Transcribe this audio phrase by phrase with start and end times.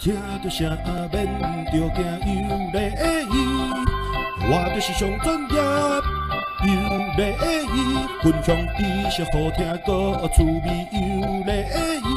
[0.00, 0.66] 听着声
[1.12, 1.26] 免
[1.66, 2.78] 着惊，有礼
[3.28, 3.34] 仪，
[4.48, 5.60] 我就是上专业，
[6.64, 6.72] 有
[7.18, 7.20] 礼
[7.68, 7.76] 仪，
[8.22, 10.98] 分享知识好听，个趣味，有
[11.44, 11.52] 礼
[12.00, 12.08] 仪，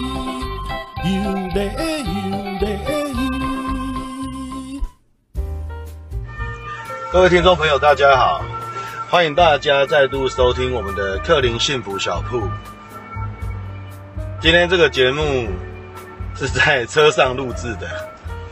[1.26, 1.58] 有礼
[2.06, 2.64] 仪，有礼
[3.12, 4.82] 仪。
[7.12, 8.42] 各位听众朋友，大家好，
[9.10, 12.50] 欢迎大家再度收听我们的克林幸福小铺。
[14.40, 15.50] 今天这个节目。
[16.38, 17.88] 是在车上录制的，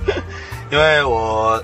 [0.71, 1.61] 因为我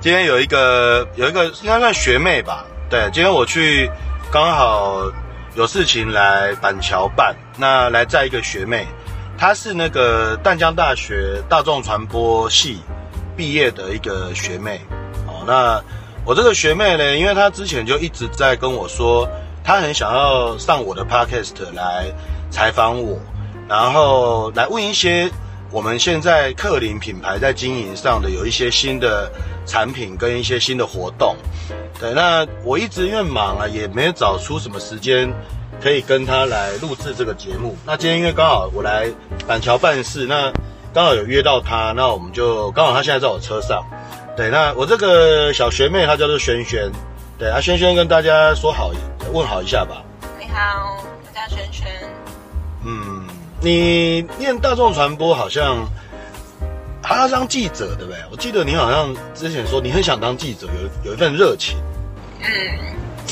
[0.00, 3.90] 今天有一个有一个应该算学妹吧，对，今天我去
[4.32, 5.02] 刚好
[5.54, 8.86] 有事情来板桥办，那来载一个学妹，
[9.36, 12.80] 她是那个淡江大学大众传播系
[13.36, 14.80] 毕业的一个学妹，
[15.26, 15.80] 哦，那
[16.24, 19.28] 我这个学妹呢，因为她之前就一直在跟我说，
[19.62, 22.06] 她很想要上我的 podcast 来
[22.50, 23.18] 采访我，
[23.68, 25.30] 然后来问一些。
[25.70, 29.30] 我们现在克林品牌在经营上的有一些新的
[29.66, 31.36] 产品跟一些新的活动，
[32.00, 35.30] 对，那我一直因为忙啊，也没有找出什么时间
[35.80, 37.76] 可以跟他来录制这个节目。
[37.84, 39.08] 那今天因为刚好我来
[39.46, 40.50] 板桥办事，那
[40.94, 43.84] 刚好有约到他，那我们就刚好他现在在我车上，
[44.34, 46.90] 对，那我这个小学妹她叫做萱萱，
[47.38, 48.90] 对啊，萱萱跟大家说好，
[49.34, 50.02] 问好一下吧。
[50.40, 50.97] 你好，
[53.60, 55.84] 你念大众传播好像
[57.02, 58.20] 还要当记者，对不对？
[58.30, 60.66] 我记得你好像之前说你很想当记者，
[61.04, 61.76] 有有一份热情。
[62.40, 62.46] 嗯，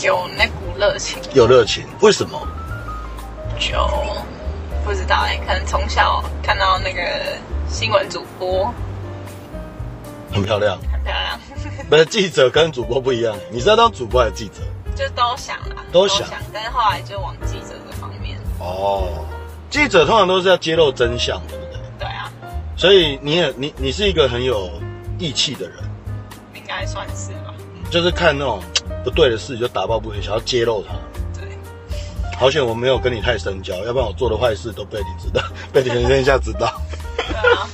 [0.02, 1.19] 有那股热情。
[1.32, 2.41] 有热情，为什么？
[3.58, 3.78] 就
[4.84, 7.00] 不知道哎，可能从小看到那个
[7.69, 8.72] 新闻主播，
[10.32, 11.41] 很漂亮，很漂亮。
[11.88, 14.54] 不是记者跟主播不一样，你是要当主播还是记者？
[14.97, 18.36] 就都想啦，都想，都想，但是后来就往记者这方面。
[18.58, 19.24] 哦。
[19.70, 21.81] 记者通常都是要揭露真相，对不对？
[22.00, 22.31] 对啊。
[22.77, 24.70] 所以你也你你是一个很有
[25.19, 25.78] 义气的人，
[26.55, 27.55] 应该算是吧。
[27.91, 28.61] 就是看那种
[29.05, 30.94] 不对的事就打抱不平，想要揭露它。
[31.41, 31.49] 对。
[32.38, 36.81] 好险我没有跟你太深交，要不然我做的坏事都被你知道， 被全天下知道。
[37.16, 37.69] 对啊。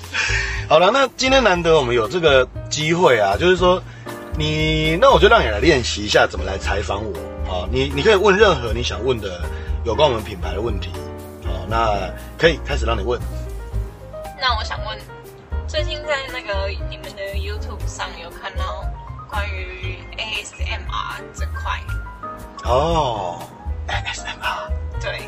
[0.68, 3.82] 好了，那今天难得我们有这个机会啊，就是说
[4.38, 7.68] 你那我就让你来练习一下怎么来采访我啊。
[7.70, 9.42] 你你可以问任何你想问的
[9.84, 10.90] 有关我们品牌的问题。
[11.72, 13.18] 那可以开始让你问。
[14.38, 14.98] 那我想问，
[15.66, 18.84] 最近在那个你们的 YouTube 上有看到
[19.30, 21.80] 关于 ASMR 这块？
[22.64, 23.40] 哦
[23.88, 24.70] ，ASMR。
[25.00, 25.22] 对。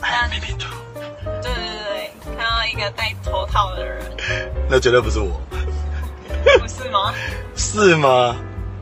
[0.00, 0.70] I am me too。
[0.94, 4.02] 对对对，看到一个戴头套的人。
[4.70, 5.38] 那绝对不是我。
[6.58, 7.12] 不是吗？
[7.54, 8.34] 是吗？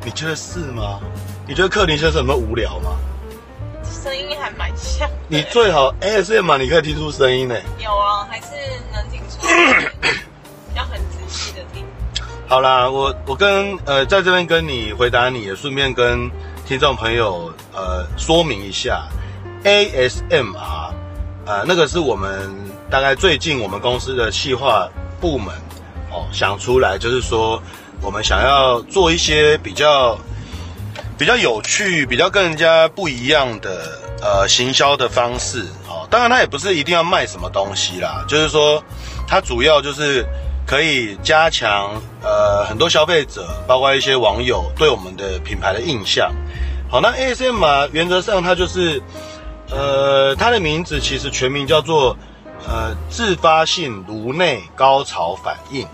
[0.05, 1.01] 你觉得是吗？
[1.49, 2.97] 你觉得克林先生有没有无聊吗？
[4.09, 7.55] 声音还蛮像，你最好 ASMR，你可以听出声音呢。
[7.79, 8.47] 有啊，还是
[8.91, 9.93] 能听出来，
[10.75, 11.85] 要很仔细的听。
[12.49, 16.31] 好啦，我我跟呃在这边跟你回答你，也顺便跟
[16.65, 19.07] 听众朋友呃说明一下
[19.65, 20.91] ，ASMR
[21.45, 22.51] 呃那个是我们
[22.91, 24.89] 大概最近我们公司的企划
[25.21, 25.55] 部门
[26.11, 27.63] 哦想出来，就是说
[28.01, 30.19] 我们想要做一些比较。
[31.19, 38.83] 比较有趣、比较跟人家不一样的呃行销的方式哦，当然它也不是一定要卖什么东西啦，就是说
[39.27, 40.25] 它主要就是
[40.65, 46.33] 可以加强呃很多消费者，包括一些网友对我们的品牌的印象。
[46.89, 49.03] 好，那 ASMR 原则上它就是
[49.71, 52.17] 呃它的名字其实全名叫做
[52.67, 55.85] 呃自发性颅内高潮反应。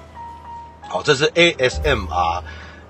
[0.86, 2.42] 好，这是 ASMR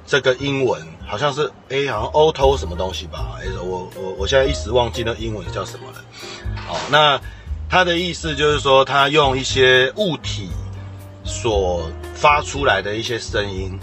[0.05, 0.85] 这个英文。
[1.07, 3.39] 好像是 A，好像 auto 什么东西吧？
[3.39, 6.05] 哎，我我我现在一时忘记那英文叫什么了。
[6.67, 7.21] 好，那
[7.69, 10.51] 它的意思就是说，它用一些物体
[11.25, 13.79] 所发出来的一些声音，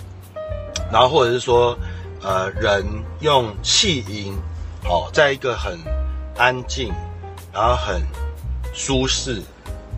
[0.91, 1.77] 然后或者是说，
[2.21, 2.85] 呃，人
[3.19, 4.37] 用气音，
[4.85, 5.79] 哦，在一个很
[6.37, 6.91] 安静，
[7.53, 8.01] 然后很
[8.73, 9.41] 舒适、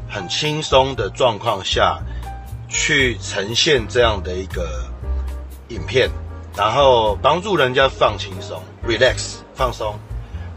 [0.10, 2.00] 很轻松的状况下
[2.68, 4.86] 去呈现这样的一个
[5.70, 6.10] 影片。
[6.56, 9.96] 然后帮助人家放轻松，relax 放松，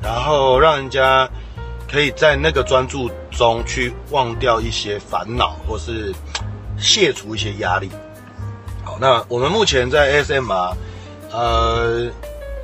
[0.03, 1.29] 然后让人家
[1.91, 6.13] 可以在那个专注中去忘掉一些烦恼，或是
[6.79, 7.91] 卸除一些压力。
[8.85, 10.77] 好，那我们目前在 SM 啊
[11.33, 12.11] 呃，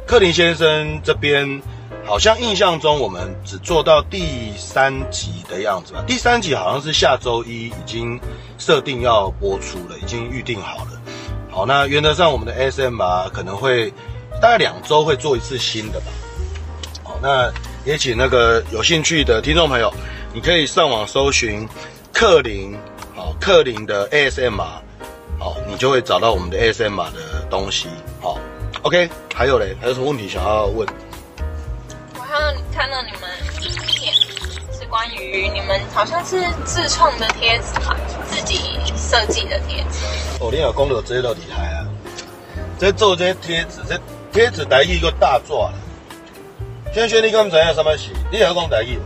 [0.06, 1.62] 克林先生这边
[2.04, 6.04] 好像印象中我们只做到第三集的样子吧？
[6.06, 8.20] 第三集好像是下周一已经
[8.58, 11.01] 设定要播出了，已经预定好了。
[11.52, 13.92] 好，那原则上我们的 S M R 可能会
[14.40, 16.06] 大概两周会做一次新的吧。
[17.04, 17.52] 好，那
[17.84, 19.92] 也请那个有兴趣的听众朋友，
[20.32, 21.68] 你可以上网搜寻
[22.10, 22.74] 克林，
[23.14, 24.82] 好克林的 S M R，
[25.38, 27.86] 好，你就会找到我们的 S M R 的东西。
[28.18, 28.38] 好
[28.80, 30.88] ，OK，还有嘞，还有什么问题想要问？
[32.14, 34.14] 我看到看到你们影片
[34.72, 37.94] 是关于你们好像是自创的贴纸嘛，
[38.30, 38.78] 自己
[39.12, 40.06] 设计的贴纸。
[40.40, 41.84] 哦，你老公有这些都厉害啊！
[42.78, 44.00] 在做这些贴纸，这
[44.32, 45.74] 贴纸来一个大作了。
[46.94, 48.08] 轩轩，你刚知影什么事？
[48.32, 49.04] 你要讲台语吗？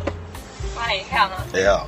[0.76, 1.44] 我会晓啊。
[1.52, 1.84] 会晓。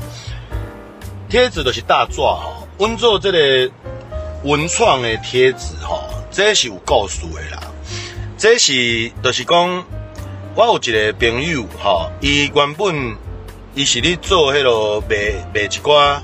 [1.29, 3.73] 贴纸就是大纸哈，阮做这个
[4.43, 7.63] 文创的贴纸哈，这是有故事的啦。
[8.37, 9.85] 这是就是讲，
[10.57, 13.17] 我有一个朋友哈，伊原本
[13.75, 15.17] 伊是咧做迄个卖
[15.55, 16.19] 卖一寡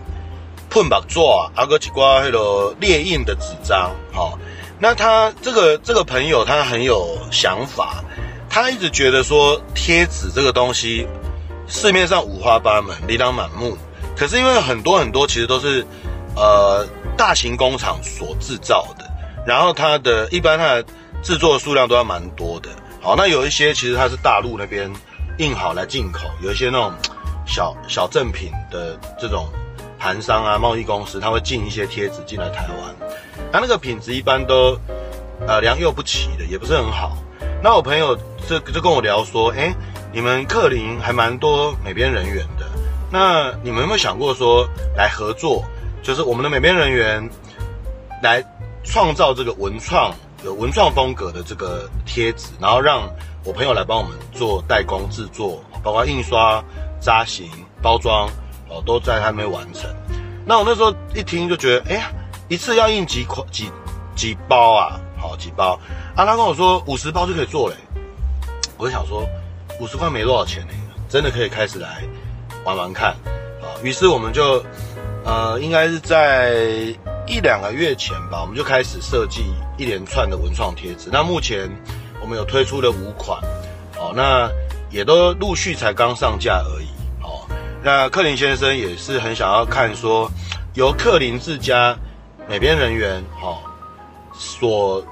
[0.75, 1.21] 喷墨纸，
[1.55, 4.37] 还有一寡迄个列印的纸张哈。
[4.81, 8.03] 那他这个这个朋友他很有想法。
[8.51, 11.07] 他一直觉得说贴纸这个东西
[11.69, 13.77] 市面上五花八门、琳琅满目，
[14.17, 15.87] 可是因为很多很多其实都是
[16.35, 16.85] 呃
[17.17, 19.05] 大型工厂所制造的，
[19.47, 20.85] 然后它的一般它的
[21.23, 22.69] 制作数量都要蛮多的。
[23.01, 24.93] 好，那有一些其实它是大陆那边
[25.39, 26.93] 印好来进口，有一些那种
[27.47, 29.49] 小小赠品的这种
[30.05, 33.11] 盘商啊、贸易公司，他会进一些贴纸进来台湾，
[33.51, 34.79] 它那个品质一般都
[35.47, 37.17] 呃良莠不齐的，也不是很好。
[37.63, 38.15] 那我朋友
[38.47, 39.75] 就就跟我聊说，哎、
[40.13, 42.67] 你们克林还蛮多美编人员的，
[43.11, 45.65] 那你们有没有想过说来合作，
[46.03, 47.27] 就是我们的美编人员
[48.23, 48.45] 来
[48.85, 50.15] 创造这个文创
[50.45, 53.09] 有文创风格的这个贴纸，然后让
[53.43, 56.63] 我朋友来帮我们做代工制作，包括印刷、
[57.01, 57.49] 扎型、
[57.81, 58.29] 包装，
[58.75, 59.89] 哦，都在还没完成。
[60.45, 62.11] 那我那时候一听就觉得，哎呀，
[62.49, 63.71] 一次要印几块几
[64.17, 65.01] 几包啊？
[65.17, 65.79] 好几包。
[66.17, 67.77] 啊，他跟我说五十包就可以做嘞，
[68.77, 69.25] 我就想说
[69.81, 70.75] 五十块没多少钱呢，
[71.09, 72.03] 真的可以开始来
[72.65, 73.11] 玩玩看
[73.63, 73.71] 啊。
[73.83, 74.63] 于是我们就
[75.25, 76.55] 呃，应该是在
[77.27, 79.45] 一两个月前吧，我们就开始设计
[79.79, 81.09] 一连串的文创贴纸。
[81.11, 81.71] 那目前
[82.21, 83.41] 我们有推出了五款，
[83.97, 84.51] 哦，那
[84.91, 86.89] 也都陆续才刚上架而已。
[87.85, 90.31] 那克林先生也是很想要看说
[90.73, 91.95] 由克林自家
[92.49, 93.59] 美编人员，哦，
[94.35, 95.05] 所。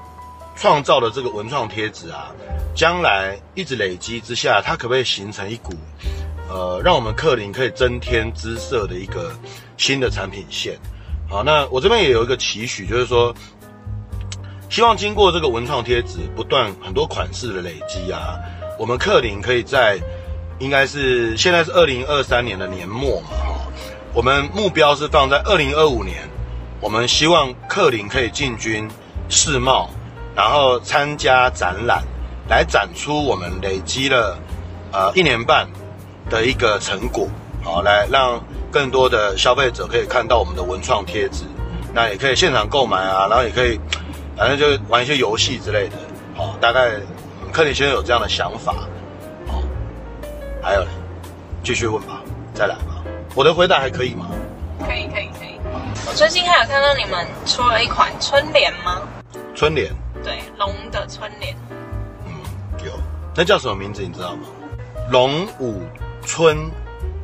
[0.55, 2.27] 创造的这个文创贴纸啊，
[2.75, 5.73] 将来一直累积之下，它可不可以形成一股，
[6.47, 9.31] 呃，让我们克林可以增添姿色的一个
[9.77, 10.77] 新的产品线？
[11.27, 13.33] 好，那我这边也有一个期许，就是说，
[14.69, 18.37] 希望经过这个文创贴纸不断很多款式的累积啊，
[18.77, 19.99] 我们克林可以在，
[20.63, 23.67] 应该是现在是二零二三年的年末嘛，哈，
[24.13, 26.29] 我们目标是放在二零二五年，
[26.79, 28.89] 我们希望克林可以进军
[29.27, 29.89] 世贸。
[30.35, 32.03] 然后参加展览，
[32.49, 34.35] 来展出我们累积了
[34.91, 35.69] 呃一年半
[36.27, 37.27] 的一个成果，
[37.61, 41.43] 好，来让更多的消费者可以看到我们的文创贴纸，
[41.93, 43.79] 那也可以现场购买啊，然后也可以，
[44.35, 45.97] 反正就玩一些游戏之类的，
[46.35, 46.93] 好，大概
[47.51, 48.73] 克林先生有这样的想法，
[50.63, 50.89] 还有呢，
[51.61, 52.21] 继续问吧，
[52.53, 53.03] 再来吧，
[53.35, 54.27] 我的回答还可以吗？
[54.79, 55.59] 可以可以可以，
[56.07, 59.01] 我最近还有看到你们出了一款春联吗？
[59.53, 59.93] 春联。
[60.23, 61.53] 对，龙的春联，
[62.25, 62.31] 嗯，
[62.85, 62.93] 有，
[63.35, 64.43] 那叫什么名字你知道吗？
[65.11, 65.81] 龙舞
[66.25, 66.57] 春，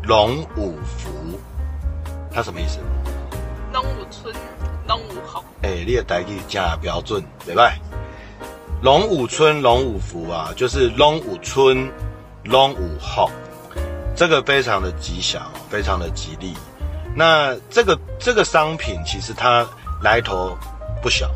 [0.04, 1.40] 龙舞福，
[2.30, 2.80] 它什么意思？
[3.72, 4.36] 龙舞春，
[4.86, 5.42] 龙舞福。
[5.62, 7.72] 哎、欸，你的台语加标准，对吧？
[8.82, 11.90] 龙舞春，龙舞福啊，就是龙舞春，
[12.44, 13.30] 龙五号，
[14.16, 16.56] 这个非常的吉祥，非常的吉利。
[17.16, 19.68] 那这个这个商品其实它
[20.02, 20.58] 来头
[21.02, 21.30] 不小。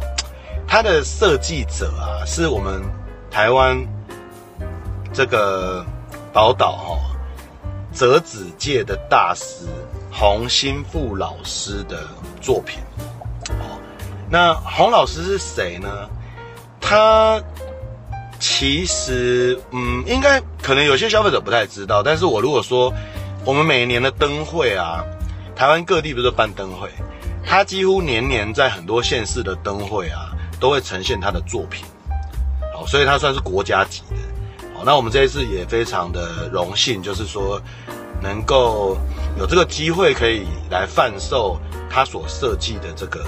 [0.68, 2.82] 它的设计者啊，是我们
[3.30, 3.78] 台湾
[5.14, 5.86] 这个
[6.32, 6.98] 宝岛哈
[7.94, 9.68] 折纸界的大师
[10.12, 12.08] 洪新富老师的
[12.42, 12.80] 作品。
[14.30, 16.10] 那洪老师是谁呢？
[16.82, 17.40] 他
[18.44, 22.94] 其实嗯，应该可能有些消费者不太知道，但是我如果说
[23.46, 25.02] 我们每年的灯会啊，
[25.56, 26.90] 台湾各地不是办灯会，
[27.46, 30.32] 他几乎年年在很多县市的灯会啊。
[30.60, 31.84] 都会呈现他的作品，
[32.74, 34.16] 好，所以他算是国家级的。
[34.74, 37.62] 好，那我们这一次也非常的荣幸，就是说
[38.22, 38.98] 能够
[39.38, 41.60] 有这个机会可以来贩售
[41.90, 43.26] 他所设计的这个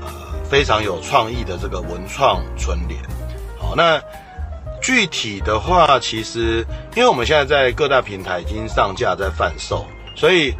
[0.00, 0.08] 呃
[0.48, 3.02] 非常有创意的这个文创春联。
[3.58, 4.00] 好，那
[4.90, 6.66] 具体的话，其实
[6.96, 10.52] 因为我们现在在各大平台已经上架在贩售，所以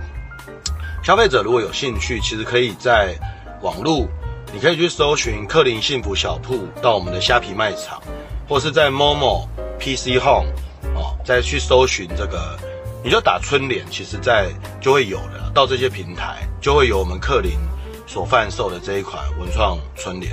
[1.02, 3.12] 消费者如果有兴趣，其实可以在
[3.60, 4.06] 网络。
[4.52, 8.00] 你可以去搜寻克林幸福小铺，到我们的虾皮卖场，
[8.48, 9.48] 或是在 Momo
[9.80, 10.46] PC Home
[10.94, 12.56] 哦，再去搜寻这个，
[13.02, 14.46] 你就打春联，其实在
[14.80, 15.50] 就会有了。
[15.52, 17.58] 到这些平台就会有我们克林
[18.06, 20.32] 所贩售的这一款文创春联。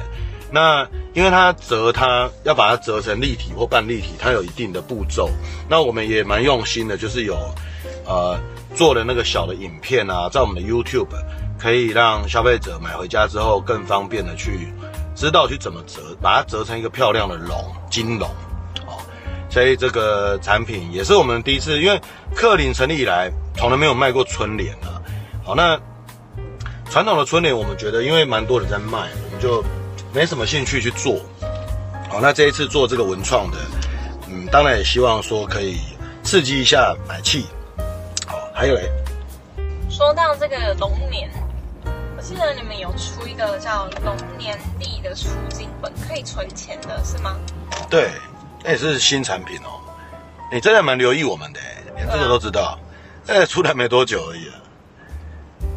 [0.49, 5.29] 那因为它折它要把它折成立体或半立体，它有一定的步骤。
[5.69, 7.35] 那我们也蛮用心的，就是有
[8.05, 8.39] 呃
[8.73, 11.09] 做的那个小的影片啊，在我们的 YouTube
[11.59, 14.71] 可以让消费者买回家之后更方便的去
[15.15, 17.53] 知道去怎么折，把它折成一个漂亮的龙
[17.89, 18.29] 金龙。
[18.87, 19.03] 哦，
[19.49, 21.99] 所以这个产品也是我们第一次，因为
[22.33, 24.95] 克林成立以来从来没有卖过春联啊。
[25.43, 25.77] 好，那
[26.89, 29.61] 传统的春联我们觉得因为蛮多人在卖，我们就。
[30.13, 31.19] 没什么兴趣去做，
[32.09, 33.57] 好，那这一次做这个文创的，
[34.27, 35.77] 嗯，当然也希望说可以
[36.23, 37.45] 刺激一下买气，
[38.25, 38.89] 好，还有嘞，
[39.89, 41.29] 说到这个龙年，
[42.17, 47.35] 我记得你们有出一个叫龙年历的储金本，可以存钱的是吗？
[47.89, 48.09] 对，
[48.63, 49.79] 那也是新产品哦，
[50.51, 51.59] 你真的蛮留意我们的，
[51.95, 52.79] 连这个都知道，
[53.27, 54.49] 哎，出来没多久而已，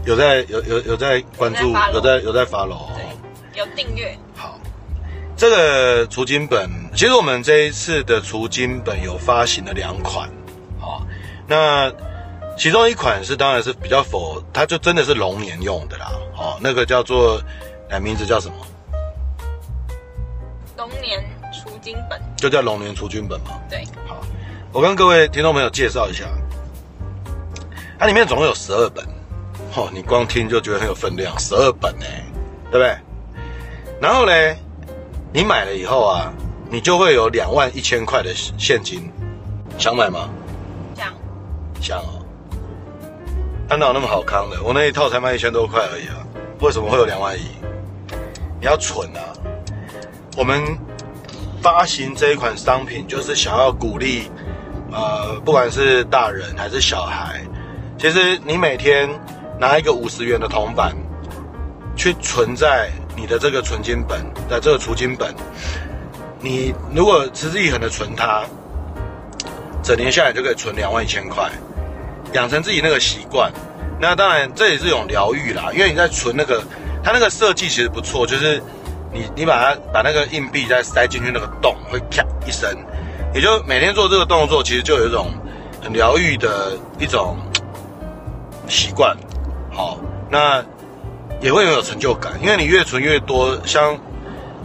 [0.06, 2.88] 有在有有有在关注，有在有在 follow。
[3.54, 4.16] 有订阅。
[4.34, 4.58] 好，
[5.36, 10.28] 这个除金本，其实我们这一次的除金本有发行了两款，
[10.80, 11.02] 啊，
[11.46, 11.92] 那
[12.56, 17.40] 其中一款是当然是比较否，它就真的是龙年用的啦，哦，那个叫做，
[17.88, 18.54] 哎，名字叫什么？
[20.76, 23.60] 龙年除金本，就叫龙年除金本嘛。
[23.68, 24.20] 对，好，
[24.72, 26.24] 我跟各位听众朋友介绍一下，
[27.98, 29.04] 它里面总共有十二本，
[29.74, 32.06] 哦，你光听就觉得很有分量，十二本呢，
[32.70, 32.96] 对不对？
[34.00, 34.32] 然后呢，
[35.30, 36.32] 你买了以后啊，
[36.70, 39.12] 你就会有两万一千块的现金，
[39.76, 40.30] 想买吗？
[40.96, 41.12] 想，
[41.82, 42.24] 想哦。
[43.68, 46.16] 哪有那么好康的，我那一套才卖一千多块而已啊，
[46.60, 47.42] 为什么会有两万一？
[48.58, 49.20] 你要蠢啊！
[50.34, 50.62] 我们
[51.60, 54.30] 发行这一款商品，就是想要鼓励，
[54.90, 57.42] 呃，不管是大人还是小孩，
[57.98, 59.10] 其实你每天
[59.58, 60.96] 拿一个五十元的铜板
[61.94, 62.90] 去存在。
[63.20, 65.34] 你的这个存金本的这个储金本，
[66.40, 68.42] 你如果持之以恒的存它，
[69.82, 71.50] 整年下来就可以存两万一千块，
[72.32, 73.52] 养成自己那个习惯。
[74.00, 76.62] 那当然这也是一种疗愈啦，因为你在存那个，
[77.04, 78.62] 它那个设计其实不错，就是
[79.12, 82.74] 你你把它把那个硬币再塞进去那个洞，会咔一声，
[83.34, 85.30] 也就每天做这个动作，其实就有一种
[85.82, 87.36] 很疗愈的一种
[88.66, 89.14] 习惯。
[89.70, 89.98] 好，
[90.30, 90.64] 那。
[91.40, 93.98] 也会很有成就感，因为你越存越多，相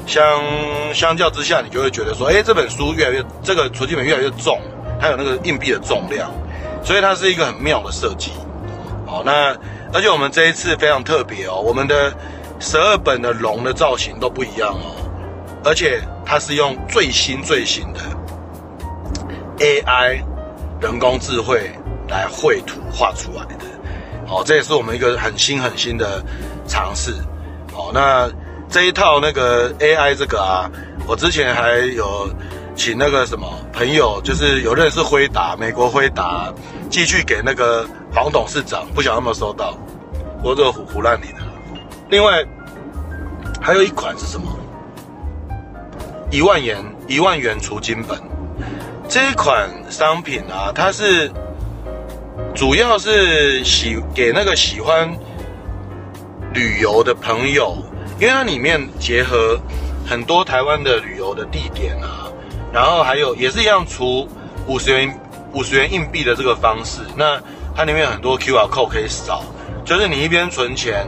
[0.05, 0.43] 相
[0.93, 4.59] 相较之下，你就会觉得说，哎，这本书越来越，这个储金本越来越重，
[4.99, 6.29] 它有那个硬币的重量，
[6.83, 8.31] 所以它是一个很妙的设计。
[9.07, 9.55] 好，那
[9.93, 12.13] 而且我们这一次非常特别哦，我们的
[12.59, 14.95] 十二本的龙的造型都不一样哦，
[15.63, 18.01] 而且它是用最新最新的
[19.59, 20.21] AI
[20.81, 21.71] 人工智慧
[22.09, 23.65] 来绘图画出来的。
[24.27, 26.21] 好，这也是我们一个很新很新的。
[26.67, 27.13] 尝试，
[27.73, 28.29] 好，那
[28.69, 30.69] 这一套那个 AI 这个啊，
[31.07, 32.27] 我之前还有
[32.75, 36.51] 请那个什么朋友，就是有认识辉达，美国辉达
[36.89, 39.77] 寄去给那个黄董事长，不晓得有没有收到，
[40.43, 41.39] 我这个唬唬烂你的。
[42.09, 42.43] 另外
[43.61, 44.47] 还有一款是什么？
[46.31, 48.19] 一万元一万元除金本，
[49.07, 51.31] 这一款商品啊，它是
[52.53, 55.15] 主要是喜给那个喜欢。
[56.55, 57.75] 旅游的朋友，
[58.17, 59.59] 因为它里面结合
[60.07, 62.31] 很多台湾的旅游的地点啊，
[62.71, 64.27] 然后还有也是一样，除
[64.65, 65.19] 五十元
[65.53, 67.37] 五十元硬币的这个方式，那
[67.75, 69.43] 它里面有很多 QR code 可以扫，
[69.83, 71.05] 就是你一边存钱，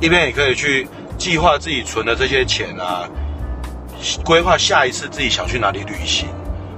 [0.00, 0.86] 一边也可以去
[1.18, 3.08] 计划自己存的这些钱啊，
[4.24, 6.28] 规划下一次自己想去哪里旅行，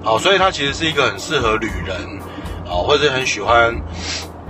[0.03, 2.19] 好，所以它其实是一个很适合旅人，
[2.65, 3.75] 好，或者很喜欢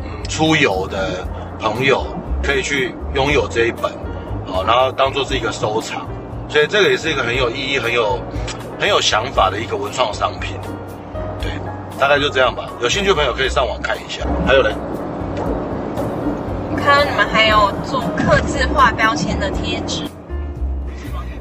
[0.04, 1.26] 嗯出游的
[1.58, 2.06] 朋友。
[2.42, 3.90] 可以去拥有这一本，
[4.46, 6.06] 好，然后当做是一个收藏，
[6.48, 8.20] 所以这个也是一个很有意义、很有
[8.78, 10.56] 很有想法的一个文创商品。
[11.40, 11.50] 对，
[11.98, 12.68] 大概就这样吧。
[12.80, 14.24] 有兴趣的朋友可以上网看一下。
[14.46, 14.70] 还有嘞，
[16.70, 20.04] 我看到你们还有做刻字化标签的贴纸。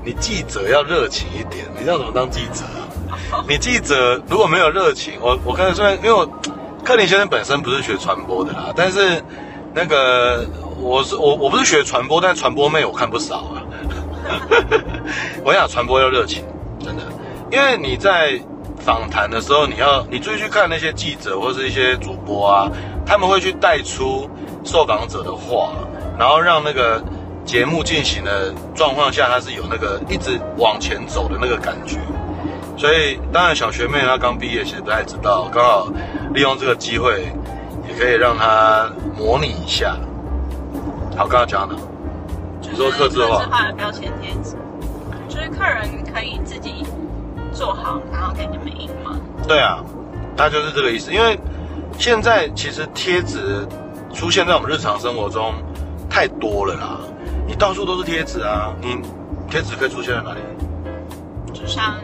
[0.04, 2.64] 你记者要热情一点，你知道怎么当记者
[3.32, 3.44] 啊？
[3.48, 6.28] 你记者如果没有热情，我我刚才虽然因为我
[6.84, 9.22] 克林先生本身不是学传播的啦，但是
[9.74, 10.46] 那个。
[10.78, 13.64] 我是我我不是学传播，但传播妹我看不少啊。
[15.44, 16.44] 我想传播要热情，
[16.80, 17.04] 真的，
[17.52, 18.40] 因为你在
[18.80, 22.70] 访谈的时候，你要你注意去看那些记者或是一些主播啊，
[23.06, 24.30] 他们会去带出
[24.64, 25.74] 受访者的话，
[26.18, 27.04] 然后让那个
[27.46, 31.98] 节目进行的状况下，他是有那个一直往前走的那个感觉。
[32.78, 35.88] 所以当然小学妹她刚毕业，其实不太知道，刚好
[36.34, 37.32] 利用这个机会，
[37.88, 39.96] 也可以让她模拟一下。
[41.18, 41.76] 好，刚刚讲的
[42.62, 43.38] 你说客制化？
[43.38, 44.58] 客制化的标签贴纸，
[45.30, 46.86] 就是客人可以自己
[47.54, 49.18] 做好，然后给你们印吗？
[49.48, 49.80] 对啊，
[50.36, 51.14] 它就是这个意思。
[51.14, 51.40] 因为
[51.98, 53.66] 现在其实贴纸
[54.14, 55.54] 出现在我们日常生活中
[56.10, 57.00] 太多了啦，
[57.48, 58.98] 你到处都是贴纸啊，你
[59.50, 60.42] 贴纸可以出现在哪里？
[61.54, 61.96] 就像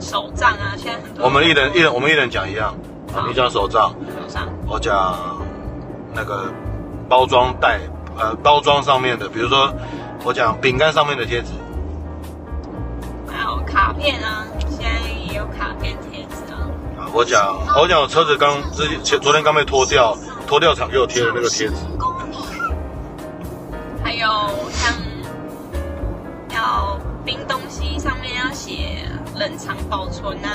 [0.00, 1.26] 手账啊，现在很多。
[1.26, 2.74] 我们一人一人，我们一人讲一样。
[3.14, 4.48] 啊，你讲手账，手账。
[4.66, 5.14] 我讲
[6.14, 6.46] 那个
[7.08, 7.80] 包装袋，
[8.18, 9.72] 呃，包装上面的，比如说
[10.24, 11.52] 我讲饼干上面的贴纸。
[13.28, 16.66] 还有卡片啊，现在也有卡片贴纸啊。
[16.98, 20.16] 啊，我讲我讲我车子刚之前昨天刚被拖掉，
[20.48, 21.74] 拖掉厂给我贴的那个贴纸。
[24.02, 24.26] 还有
[24.70, 24.92] 像
[26.54, 29.06] 要冰东西上面要写
[29.36, 30.50] 冷藏保存啊，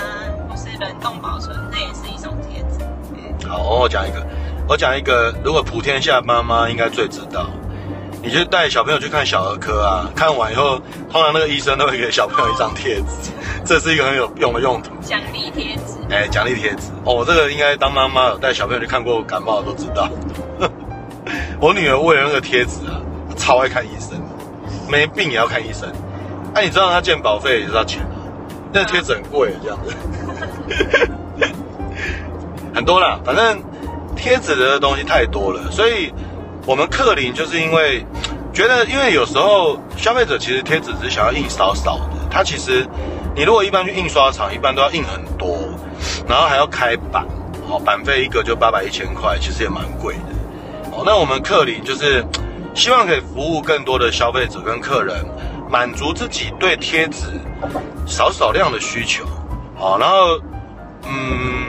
[0.49, 2.83] 或是冷冻保存，那也是一种贴纸。
[3.13, 4.25] 嗯，好，我讲一个，
[4.67, 7.49] 我讲一个，如果普天下妈妈应该最知道。
[8.25, 10.79] 你就带小朋友去看小儿科啊，看完以后，
[11.11, 13.31] 通常那个医生都会给小朋友一张贴纸，
[13.65, 14.91] 这是一个很有用的用途。
[15.01, 15.81] 奖励贴纸。
[16.09, 16.89] 哎，奖励贴纸。
[17.03, 20.09] 哦，这个应该当妈妈有带小朋友去看过感冒都知道。
[21.59, 23.01] 我女儿为了那个贴纸啊，
[23.35, 24.17] 超爱看医生，
[24.87, 25.91] 没病也要看医生。
[26.53, 28.15] 哎、啊，你知道她健保费也是要钱啊？
[28.71, 29.93] 那个贴纸很贵，这样子。
[32.73, 33.61] 很多啦，反正
[34.23, 36.13] 贴纸的东西太多了，所以。
[36.65, 38.05] 我们克林就是因为
[38.53, 42.87] 觉得，因为有时候消费者其实贴纸只是想要印少少的，他其实
[43.35, 45.57] 你如果一般去印刷厂，一般都要印很多，
[46.25, 47.27] 然后还要开版，
[47.67, 50.93] 哦，版费一个就八百一千块，其实也蛮贵的。
[50.93, 52.23] 哦，那我们克林就是
[52.73, 55.17] 希望可以服务更多的消费者跟客人，
[55.69, 57.25] 满足自己对贴纸
[58.07, 59.25] 少少量的需求。
[59.75, 60.39] 好，然后
[61.09, 61.62] 嗯。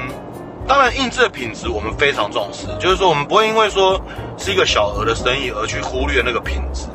[0.66, 4.00] 当然，印制的品质我们非常重视，就是说我们不会因为说
[4.38, 6.86] 是一个小额的生意而去忽略那个品质，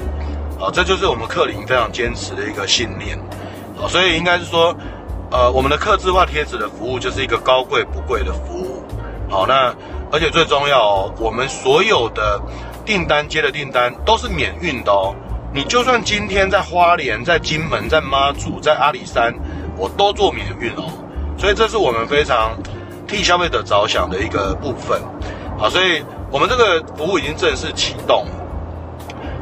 [0.59, 3.15] 啊，这就是我们克林非常坚持的一个信念，
[3.79, 4.75] 啊，所以应该是说，
[5.29, 8.83] 呃，我们的刻字化贴纸的服务就是一个高贵不贵的服务，
[9.29, 9.71] 好，那
[10.11, 12.41] 而且最重要哦，我们所有的
[12.83, 15.13] 订单接的订单都是免运的哦，
[15.53, 19.31] 你就算今天在花莲、在金门、在妈祖、在阿里山，
[19.77, 20.89] 我都做免运哦，
[21.37, 22.57] 所以这是我们非常。
[23.09, 25.01] 替消费者着想的一个部分，
[25.57, 28.27] 好，所以我们这个服务已经正式启动。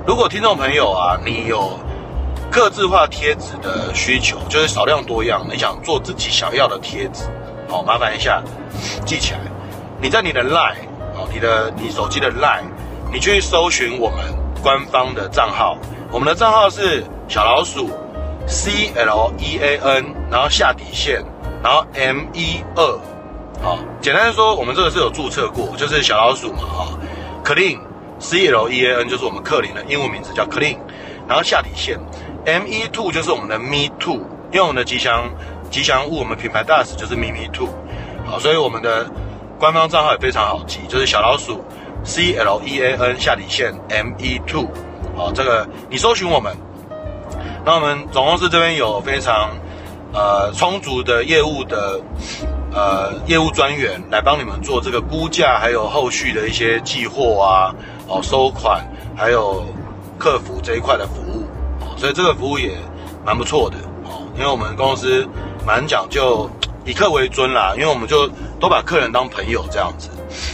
[0.05, 1.77] 如果听众朋友啊，你有
[2.49, 7.23] 客制化贴纸的需求，就是少量多样，你想做自己想要的贴纸，
[7.67, 8.41] 好，麻烦一下
[9.05, 9.39] 记起来。
[9.99, 12.71] 你在你的 Line，哦，你的你手机的 Line，
[13.11, 15.77] 你去搜寻我们官方的账号，
[16.09, 17.89] 我们的账号是小老鼠
[18.47, 21.21] C L E A N，然后下底线，
[21.61, 22.99] 然后 M 一二。
[23.61, 26.99] 好，简单说，我们这个是有注册过，就是小老鼠嘛，哈
[27.43, 27.77] ，Clean
[28.19, 30.77] C L E A N 就是我们克林的英文名字叫 Clean，
[31.27, 31.99] 然后下底线
[32.45, 35.29] M E Two 就是我们的 Me two，因为我们的吉祥
[35.69, 37.67] 吉祥物，我们品牌大使就是 Me Me two，
[38.25, 39.09] 好，所以我们的
[39.59, 41.61] 官方账号也非常好记，就是小老鼠
[42.05, 44.67] C L E A N 下底线 M E Two，
[45.15, 46.55] 好，这个你搜寻我们，
[47.65, 49.49] 那我们总公司这边有非常
[50.13, 51.99] 呃充足的业务的。
[52.73, 57.73] 呃，业务专员来帮你们做这个估价，还有后续的一些寄货啊，
[58.07, 59.65] 哦，收款，还有
[60.19, 61.45] 客服这一块的服务，
[61.81, 62.77] 哦，所以这个服务也
[63.25, 65.27] 蛮不错的，哦，因为我们公司
[65.65, 66.49] 蛮讲究
[66.85, 70.09] 以客为尊啦，因为我们就都把客人当朋友这样子，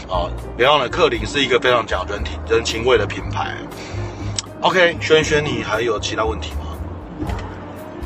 [0.08, 3.56] 哦，别忘了克林是一个非常讲人体人情味的品牌。
[4.62, 7.28] OK，轩轩，你还有其他问题吗？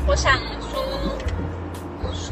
[0.08, 0.32] 我想。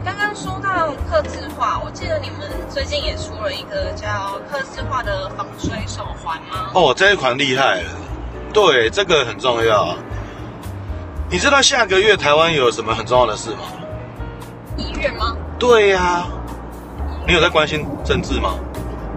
[0.07, 6.71] 刚刚说到刻字化，我记得你们最近也出了一个叫刻字化的防水手环吗？
[6.75, 7.91] 哦，这一款厉害了，
[8.53, 9.97] 对，这个很重要。
[11.29, 13.63] 你知道下个月台湾有什么很重要的事吗？
[14.77, 15.37] 医院吗？
[15.59, 16.29] 对呀、啊。
[17.27, 18.55] 你有在关心政治吗？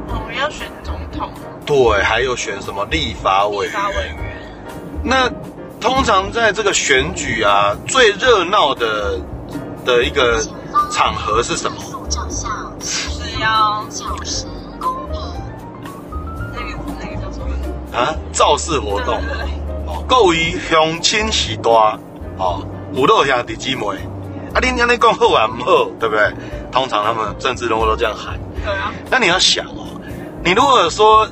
[0.07, 1.31] 我们要选总统。
[1.67, 3.75] 对，还有选什么立法委员？
[3.75, 4.17] 立法委员。
[5.03, 5.29] 那
[5.79, 9.19] 通常在这个选举啊，最热闹的
[9.85, 10.41] 的一个。
[10.89, 11.77] 场合是什么？
[12.81, 14.45] 是要九十
[14.79, 15.17] 公里。
[16.53, 17.97] 那个那个叫什么？
[17.97, 19.15] 啊，造势活动。
[19.85, 21.69] 哦，各位乡亲时代，
[22.37, 23.97] 哦，父老兄弟姊妹，
[24.53, 26.33] 啊，你讲你讲好还不好，对不对？
[26.71, 28.39] 通常他们政治人物都这样喊。
[28.63, 28.91] 对啊。
[29.09, 29.87] 那你要想哦，
[30.43, 31.27] 你如果说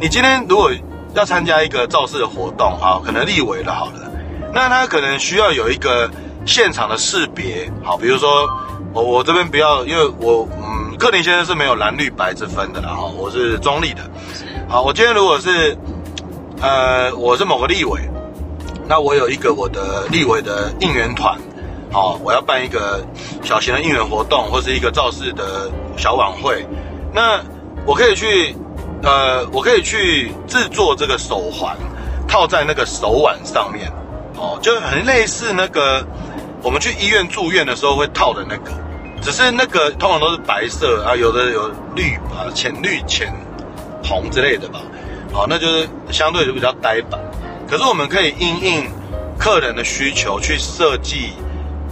[0.00, 0.70] 你今天如果
[1.14, 4.10] 要参加一个造势的活动，哈，可能立委的好了，
[4.54, 6.10] 那他可能需要有一个
[6.46, 8.48] 现场的识别，好，比如说。
[8.92, 14.02] 我我这边不要，因为我嗯，克林先生是没有蓝绿白之分的啦哈，我是中立的。
[14.68, 15.76] 好，我今天如果是，
[16.60, 18.00] 呃，我是某个立委，
[18.88, 21.38] 那我有一个我的立委的应援团，
[21.92, 23.00] 好，我要办一个
[23.42, 26.66] 小型的应援活动，或是一个造势的小晚会。
[27.12, 27.40] 那
[27.86, 28.56] 我可以去，
[29.04, 31.76] 呃，我可以去制作这个手环，
[32.26, 33.88] 套在那个手腕上面，
[34.36, 36.04] 哦，就很类似那个
[36.62, 38.70] 我们去医院住院的时候会套的那个，
[39.22, 43.32] 只是那个通常都是白色啊，有的有绿啊，浅绿、浅
[44.04, 44.80] 红之类的吧。
[45.32, 47.18] 好，那就是相对就比较呆板，
[47.68, 48.90] 可是我们可以因应
[49.38, 51.32] 客人的需求去设计，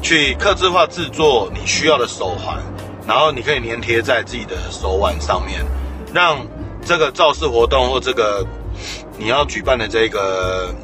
[0.02, 2.59] 去客制化制作你需要的手环，
[3.07, 5.64] 然后你可以粘贴在自己的手腕上面，
[6.12, 6.37] 让
[6.85, 8.44] 这个造势活动或这个
[9.16, 10.74] 你要举办的这个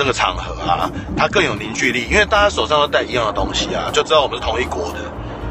[0.00, 4.98] 这个场合啊，它更有凝聚力，因为大家手上都带一样的东西啊，就知道我们是同一国的。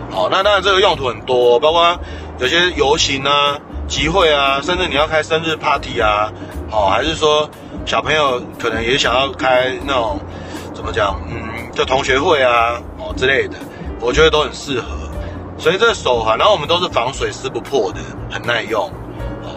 [0.10, 2.00] 好，那当然这个用途很多，包括
[2.40, 3.60] 有些游行啊。
[3.88, 6.32] 集会啊，甚至你要开生日 party 啊，
[6.70, 7.50] 好，还是说
[7.88, 10.20] 小朋友可能也想要开那种
[10.76, 13.58] 怎么讲，嗯，就同学会啊，哦之类的，
[14.00, 14.86] 我觉得都很适合。
[15.58, 18.92] 所以这个手环，然后我们都是防水撕不破的，很耐用。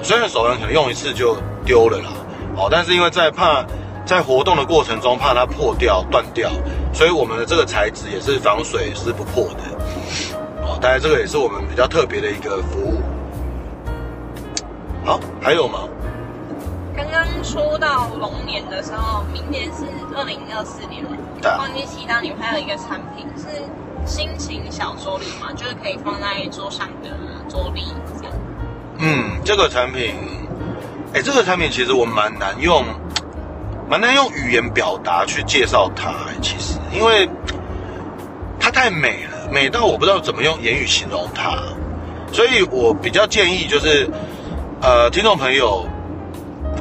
[0.03, 2.09] 虽然手环可能用一次就丢了啦，
[2.57, 3.63] 哦，但是因为在怕
[4.05, 6.51] 在活动的过程中怕它破掉断掉，
[6.93, 9.63] 所以我们的这个材质也是防水是不破的。
[10.63, 13.01] 哦，当然这个也是我们比较特别的一个服务。
[15.05, 15.81] 好，还有吗？
[16.95, 19.85] 刚刚说到龙年的时候，明年是
[20.15, 21.11] 二零二四年了。
[21.41, 21.51] 对。
[21.59, 23.47] 忘记提到你们还有一个产品是
[24.05, 27.09] 心情小桌历嘛，就是可以放在桌上的
[27.49, 27.83] 桌历
[28.19, 28.33] 这样。
[28.99, 30.15] 嗯，这个产品，
[31.15, 32.85] 哎，这个产品其实我蛮难用，
[33.93, 36.15] 蛮难用语言表达去介绍它。
[36.41, 37.29] 其实，因为
[38.59, 41.59] 它太美了，美到我不知道怎么用言语形容它，
[42.33, 44.09] 所以我比较建议就是。
[44.81, 45.87] 呃，听众朋友，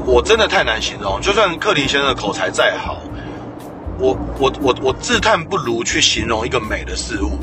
[0.08, 1.22] 我真的太难形容。
[1.22, 2.98] 就算克林先生的口才再好，
[4.00, 7.38] 我我我我自叹不如去形容一个美的事物。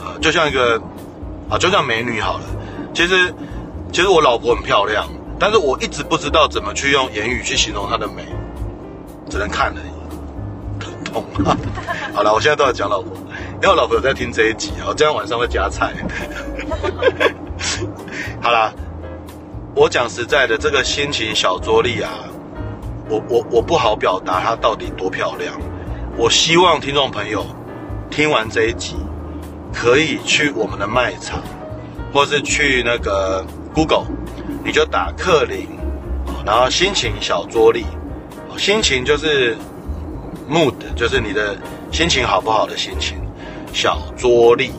[0.00, 0.80] 呃，就像一个
[1.50, 2.44] 啊，就像美女好了。
[2.94, 3.34] 其实
[3.92, 5.06] 其实我老婆很漂亮，
[5.38, 8.24] 但是我一直不知道怎么去用言语去形容她的美，
[9.28, 9.98] 只能看而已。
[10.78, 11.24] 疼痛！
[12.14, 13.16] 好了，我现在都要讲老婆，
[13.54, 15.92] 因为我老婆有在听这一集啊，我今天晚上会加菜。
[18.42, 18.74] 好了。
[19.74, 22.10] 我讲实在的，这个心情小桌历啊，
[23.08, 25.54] 我我我不好表达它到底多漂亮。
[26.16, 27.46] 我希望听众朋友
[28.10, 28.96] 听完这一集，
[29.72, 31.40] 可以去我们的卖场，
[32.12, 34.06] 或是去那个 Google，
[34.68, 35.66] 你就打克林，
[36.44, 37.86] 然后心情小桌历，
[38.58, 39.56] 心情就是
[40.46, 41.56] mood，就是你的
[41.90, 43.16] 心情好不好的心情，
[43.72, 44.70] 小桌历，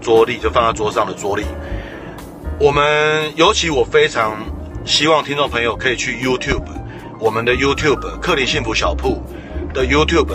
[0.00, 1.44] 桌历就放在桌上的桌历。
[2.58, 4.46] 我们尤其我非常
[4.86, 6.64] 希望听众朋友可以去 YouTube，
[7.20, 9.22] 我们的 YouTube 克林幸福小铺
[9.74, 10.34] 的 YouTube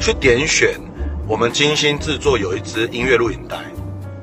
[0.00, 0.78] 去点选
[1.26, 3.56] 我们精心制作有一支音乐录影带，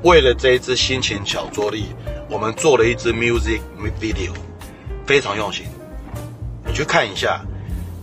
[0.04, 1.88] 为了这一支心情小桌历，
[2.30, 3.62] 我们做了一支 music
[4.00, 4.32] video，
[5.06, 5.66] 非常用心。
[6.66, 7.42] 你去看一下，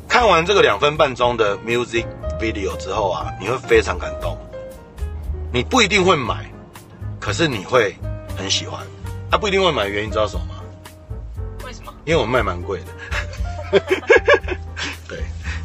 [0.09, 2.07] 看完这个两分半钟的 music
[2.41, 4.37] video 之后啊，你会非常感动。
[5.53, 6.51] 你不一定会买，
[7.21, 7.95] 可是你会。
[8.37, 8.85] 很喜欢，
[9.31, 10.55] 他、啊、不一定会买，原因知道什么吗？
[11.65, 11.95] 为什么？
[12.05, 13.79] 因为我们卖蛮贵的。
[15.09, 15.23] 对，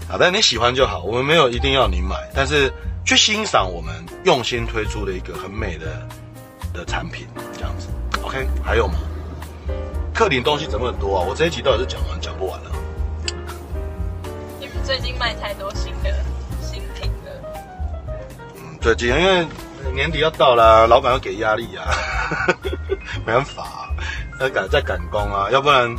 [0.08, 2.72] 好，但你喜欢就好，我们没有一定要你买，但是
[3.04, 6.08] 去欣赏我们用心推出的一个很美的
[6.72, 7.88] 的产品，这样子。
[8.24, 8.96] OK，还有吗？
[10.14, 11.26] 克林东西怎么很多啊？
[11.28, 12.72] 我这一集到底是讲完讲不完了？
[14.60, 16.14] 你们最近卖太多新的
[16.62, 17.32] 新品了。
[18.58, 19.48] 嗯，最近因为
[19.94, 21.88] 年底要到了，老板要给压力啊。
[23.26, 23.90] 没办法、啊，
[24.40, 25.96] 在赶在赶工啊，要不然，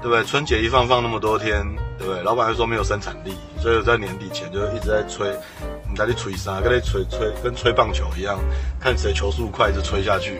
[0.00, 0.22] 对不对？
[0.24, 1.64] 春节一放放那么多天，
[1.98, 2.22] 对不对？
[2.22, 5.28] 老板还说没有生产力，所以我在年底前就一直在催，
[5.88, 6.60] 你在那吹啥？
[6.60, 8.38] 跟那吹吹跟吹棒球一样，
[8.78, 10.38] 看谁球速快就吹下去。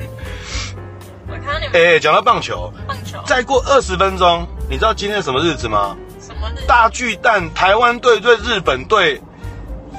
[1.43, 1.95] 我看到你们。
[1.95, 5.97] 哎，讲到棒球，棒球，再过二十分钟，你知道今天什么日子吗？
[6.21, 6.67] 什么日子？
[6.67, 9.21] 大巨蛋台湾队对日本队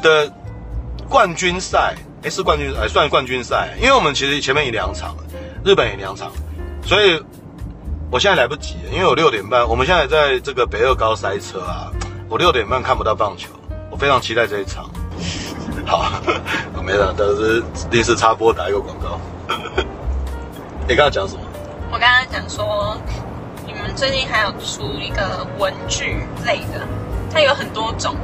[0.01, 0.31] 的
[1.09, 1.95] 冠军赛。
[2.23, 5.13] 哎，是冠军，哎，算冠军赛，因为我们其实前面有两场，
[5.65, 6.31] 日本也两场，
[6.85, 7.21] 所以
[8.09, 11.91] 我现在来不及，因为我六点半，我们现在在这个北二高塞车啊，
[12.29, 13.49] 我六点半看不到棒球，
[13.91, 14.89] 我非常期待这一场。
[15.85, 16.05] 好，
[16.77, 19.19] 我 没了，都是临时插播打一个广告。
[20.87, 21.41] 你刚刚讲什么？
[21.91, 22.97] 我刚刚讲说，
[23.65, 26.85] 你们最近还有出一个文具类的，
[27.31, 28.15] 它有很多种。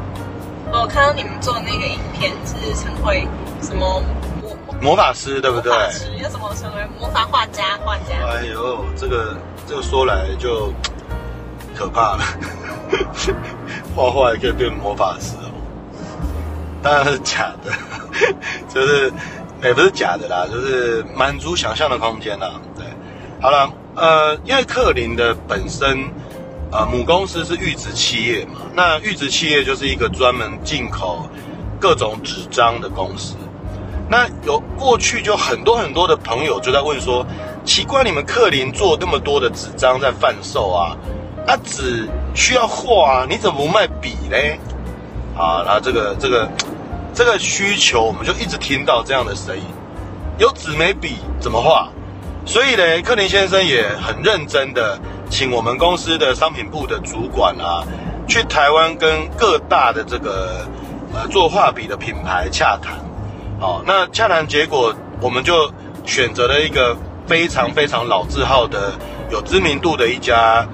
[0.72, 3.28] 我看到你们做的那个影片是成为
[3.62, 4.04] 什么
[4.42, 5.72] 魔魔法师，对不对？
[5.72, 7.78] 魔法师要怎么成为魔法画家？
[7.84, 8.16] 画家？
[8.28, 10.72] 哎呦，这个这个说来就
[11.76, 12.24] 可怕了。
[13.96, 15.52] 画画也可以变魔法师哦，
[16.84, 17.72] 当然是假的，
[18.70, 19.12] 就是
[19.62, 22.52] 也不是假的啦，就是满足想象的空间啦。
[22.76, 22.86] 对，
[23.42, 26.10] 好了，呃，因为克林的本身，
[26.72, 31.28] 呃，母公司是玉植企业嘛，那玉植企业就是一个专门进口
[31.80, 33.36] 各种纸张的公司。
[34.10, 37.26] 那有过去就很多很多的朋友就在问说，
[37.64, 40.98] 奇怪，你们克林做那么多的纸张在贩售啊？
[41.46, 44.60] 那纸需要画啊，你怎么不卖笔嘞？
[45.38, 46.50] 啊，然后这个这个
[47.20, 49.62] 这个需求，我们就一直听到这样的声音，
[50.38, 51.90] 有纸没笔怎么画？
[52.46, 54.98] 所以呢，克林先生也很认真的
[55.30, 57.84] 请我们公司的商品部的主管啊，
[58.26, 60.66] 去台湾跟各大的这个
[61.14, 62.98] 呃做画笔的品牌洽谈。
[63.60, 65.70] 好，那洽谈结果，我们就
[66.06, 66.96] 选择了一个
[67.28, 68.94] 非常非常老字号的、
[69.30, 70.66] 有知名度的一家，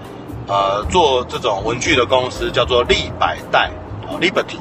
[0.46, 3.72] 呃，做这种文具的公司，叫做立百代
[4.08, 4.60] 啊，Liberty。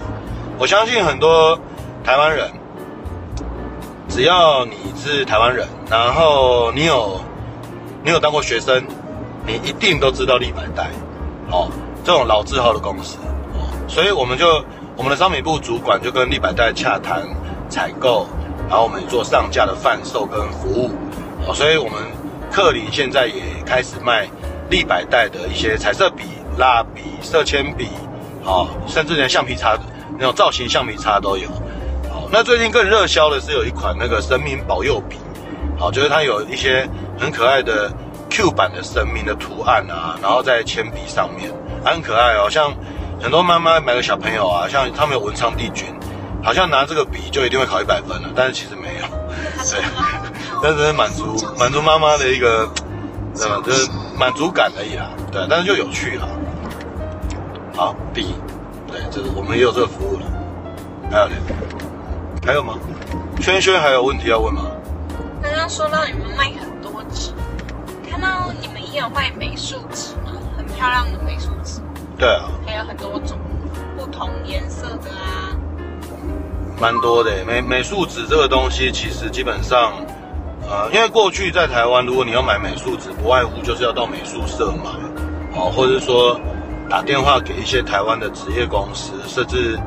[0.57, 1.59] 我相信很多
[2.04, 2.52] 台湾人，
[4.10, 7.18] 只要你是台湾人，然后你有
[8.04, 8.84] 你有当过学生，
[9.46, 10.90] 你一定都知道立百代，
[11.50, 11.70] 哦，
[12.04, 13.16] 这种老字号的公司，
[13.54, 14.62] 哦，所以我们就
[14.98, 17.22] 我们的商品部主管就跟立百代洽谈。
[17.66, 18.26] 采购，
[18.68, 20.90] 然后我们做上架的贩售跟服务，
[21.48, 21.94] 哦所以我们
[22.52, 24.28] 克林现在也开始卖
[24.68, 26.24] 立百代的一些彩色笔、
[26.58, 27.88] 蜡笔、色铅笔，
[28.44, 29.76] 哦，甚至连橡皮擦
[30.18, 31.48] 那种造型橡皮擦都有。
[32.24, 35.18] 好，那最近更热销的是有一款那个神明保佑笔，
[35.78, 37.92] 好，就是它有一些很可爱的
[38.30, 41.52] Q 版的神明的图案啊，然后在铅笔上面，
[41.84, 42.48] 很可爱哦。
[42.48, 42.72] 像
[43.20, 45.87] 很多妈妈买个小朋友啊，像他们有文昌帝君。
[46.42, 49.06] 好像拿这个笔就一定会考一百分了，但是其实没有，
[49.64, 49.82] 对，
[50.62, 52.68] 但是满足满足妈妈的一个，
[53.34, 53.62] 对吧？
[53.64, 56.28] 就是满足感而已啦，对，但是就有趣啊。
[57.74, 58.34] 好，笔，
[58.87, 60.26] 对，就是我们也有这个服务了。
[61.10, 61.34] 还有呢？
[62.44, 62.74] 还有吗？
[63.40, 64.66] 轩轩还有问题要问吗？
[65.42, 67.33] 刚刚说到你们卖很多纸，
[68.11, 70.33] 看到你们也有卖美术纸吗？
[70.57, 71.80] 很漂亮的美术纸。
[72.18, 72.50] 对啊。
[72.66, 73.38] 还有很多种
[73.96, 75.57] 不同颜色的啊。
[76.78, 79.94] 蛮多的美美术纸这个东西，其实基本上，
[80.68, 84.90] 呃，因为过去在台湾，如果你要买美术纸，不外乎就是要到美术社买，
[85.59, 86.38] 哦，或者说
[86.90, 89.78] 打电话给一些台湾的职业公司，甚至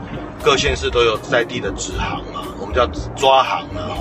[0.43, 3.95] 各县市都有在地的纸行啊，我们叫抓行啊，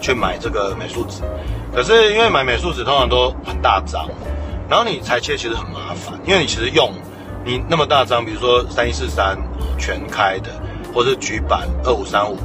[0.00, 1.22] 去买这个美术纸。
[1.74, 4.08] 可是因为买美术纸通常都很大张，
[4.68, 6.92] 然后你裁切其实很麻烦，因为你其实用
[7.44, 9.38] 你那么大张，比如说三一四三
[9.78, 10.50] 全开的。
[10.94, 12.36] 或是举板二五三五，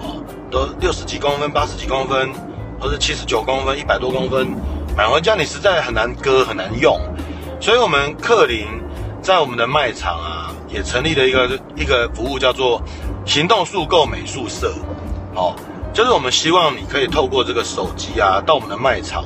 [0.00, 2.32] 哦，都六十几公分、八十几公分，
[2.80, 4.48] 或是七十九公分、一百多公分，
[4.96, 6.98] 买回家你实在很难割、很难用。
[7.60, 8.66] 所以，我们克林
[9.20, 12.82] 在我们的卖场啊，也成立了一个一个服务，叫做
[13.24, 14.74] 行动速购美术社。
[15.34, 15.54] 哦，
[15.92, 19.24] 就是我们希望你可以透过这个手机啊，到我们的卖场，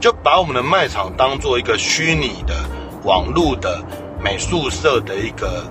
[0.00, 2.54] 就把我们的卖场当做一个虚拟的
[3.04, 3.82] 网络的
[4.22, 5.64] 美术社的一个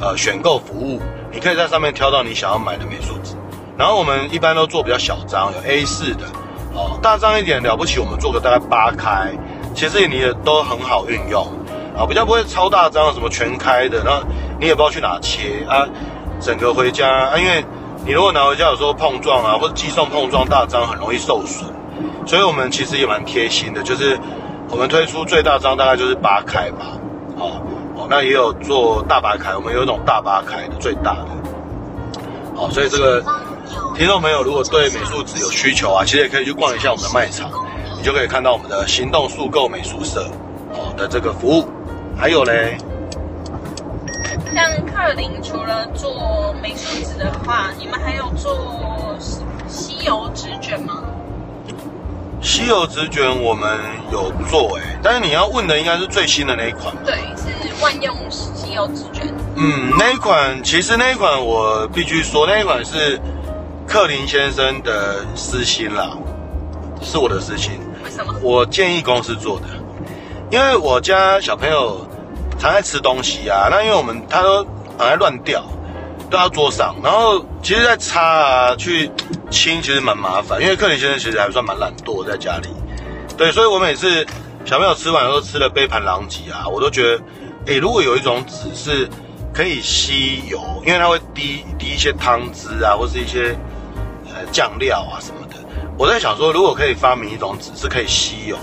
[0.00, 1.00] 呃选购服务。
[1.32, 3.34] 你可以在上面挑到你想要买的美术纸，
[3.76, 6.26] 然后我们一般都做比较小张，有 A4 的，
[6.74, 9.32] 哦，大张一点了不起，我们做个大概八开，
[9.74, 11.44] 其实你也都很好运用，
[11.96, 14.22] 啊，比较不会超大张，什么全开的，然后
[14.58, 15.86] 你也不知道去哪切啊，
[16.40, 17.64] 整个回家啊，因为
[18.04, 21.70] 你如果拿回家有时候碰撞啊，或者寄送碰撞大张很容易受损，
[22.26, 24.18] 所以我们其实也蛮贴心的，就是
[24.68, 26.86] 我们推出最大张大概就是八开吧，
[27.36, 27.62] 哦
[27.96, 28.06] 哦。
[28.10, 31.28] 那也有做大八开，我们有一种大八开的最大的，
[32.56, 33.22] 好，所以这个
[33.94, 37.48] 听众朋友如果对美术纸有需求啊，其实也可以去逛一下我们的卖场，
[37.96, 40.26] 你就可以看到我们的行动速购美术社
[40.72, 41.68] 哦的这个服务。
[42.16, 42.78] 还有嘞，
[44.54, 49.16] 像克林除了做美术纸的话，你们还有做
[49.68, 51.02] 西游纸卷吗？
[52.40, 53.78] 西游纸卷我们
[54.12, 56.94] 有做哎，但是你要问的应该是最新的那一款。
[57.04, 59.26] 对，是万用西游纸卷。
[59.56, 63.20] 嗯，那一款其实那一款我必须说，那一款是
[63.86, 66.16] 克林先生的私心啦，
[67.02, 67.80] 是我的私心。
[68.04, 68.34] 为什么？
[68.42, 69.66] 我建议公司做的，
[70.54, 72.06] 因为我家小朋友
[72.60, 74.64] 常爱吃东西啊，那因为我们他都
[74.96, 75.64] 很爱乱掉。
[76.30, 79.10] 到桌上，然后其实，在擦啊，去
[79.50, 80.60] 清，其实蛮麻烦。
[80.62, 82.68] 因为克林先生其实还算蛮懒惰，在家里。
[83.36, 84.24] 对，所以我每次
[84.64, 87.22] 小朋友吃完都吃的杯盘狼藉啊，我都觉得，
[87.66, 89.08] 诶，如果有一种纸是
[89.52, 93.56] 可以吸油，因为它会滴滴一些汤汁啊，或是一些
[94.28, 95.56] 呃酱料啊什么的。
[95.98, 98.56] 我在想说，如果可以发明一种纸是可以吸油，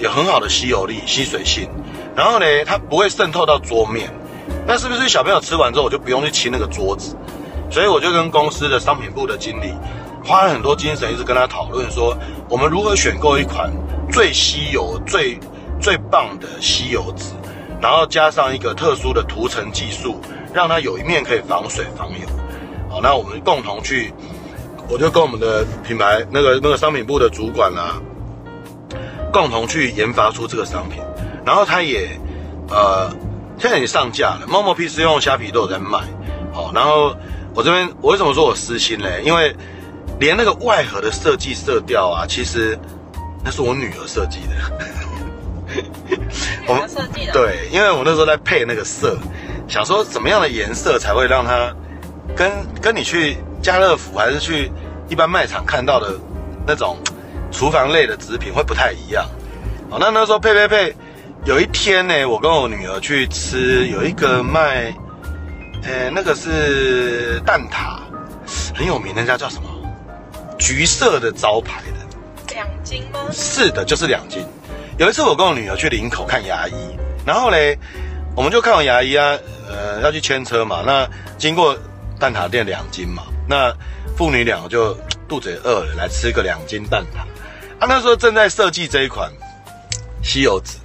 [0.00, 1.68] 有很好的吸油力、吸水性，
[2.14, 4.10] 然后呢，它不会渗透到桌面。
[4.66, 7.16] 那是不是小朋友吃完之后我就不用去清那个桌子？
[7.70, 9.74] 所以我就跟公司的商品部的经理
[10.24, 12.16] 花了很多精神，一直跟他讨论说，
[12.48, 13.70] 我们如何选购一款
[14.12, 15.38] 最吸油、最
[15.80, 17.32] 最棒的吸油纸，
[17.80, 20.20] 然后加上一个特殊的涂层技术，
[20.52, 22.26] 让它有一面可以防水防油。
[22.88, 24.12] 好，那我们共同去，
[24.88, 28.00] 我就跟我们的品牌那个那个商品部的主管啊，
[29.34, 31.02] 共同去研发出这个商品，
[31.44, 32.08] 然后它也
[32.70, 33.12] 呃。
[33.56, 36.00] 现在已经上架了，Momo PC 用虾皮都有在卖。
[36.52, 37.14] 好，然后
[37.54, 39.22] 我这边我为什么说我私心嘞？
[39.24, 39.54] 因为
[40.18, 42.76] 连那个外盒的设计色调啊，其实
[43.44, 45.78] 那是我女儿设计的。
[46.66, 47.32] 我们设计的。
[47.32, 49.16] 对，因为我那时候在配那个色，
[49.68, 51.72] 想说怎么样的颜色才会让它
[52.34, 52.50] 跟
[52.82, 54.68] 跟你去家乐福还是去
[55.08, 56.18] 一般卖场看到的
[56.66, 56.98] 那种
[57.54, 59.24] 厨房类的纸品会不太一样。
[59.88, 60.94] 好，那那时候佩佩佩。
[61.46, 64.90] 有一天呢，我跟我女儿去吃，有一个卖，
[65.82, 67.98] 呃，那个是蛋挞，
[68.74, 69.68] 很有名，那家叫什么？
[70.58, 72.54] 橘色的招牌的。
[72.54, 73.20] 两斤吗？
[73.30, 74.42] 是的，就是两斤。
[74.96, 76.72] 有一次我跟我女儿去林口看牙医，
[77.26, 77.78] 然后嘞，
[78.34, 79.36] 我们就看完牙医啊，
[79.68, 81.76] 呃，要去牵车嘛，那经过
[82.18, 83.70] 蛋挞店两斤嘛，那
[84.16, 84.96] 父女俩就
[85.28, 87.18] 肚子也饿了，来吃个两斤蛋挞。
[87.84, 89.30] 啊，那时候正在设计这一款
[90.22, 90.78] 稀有纸。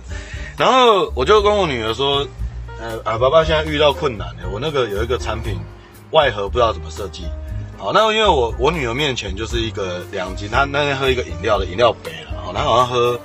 [0.57, 2.27] 然后我就跟我女儿说，
[2.77, 5.57] 呃啊，爸爸现在遇到困难了，我那个有一个产品
[6.11, 7.23] 外盒不知道怎么设计。
[7.77, 13.17] 好，那因为我我女儿面前就是一个两斤，她那天喝一个饮料的饮料杯了，好，她好像喝，